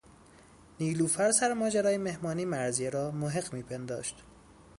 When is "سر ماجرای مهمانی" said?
1.31-2.45